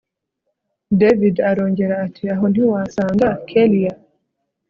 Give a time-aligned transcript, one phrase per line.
[0.99, 3.93] david arongera ati aho ntiwasanga kellia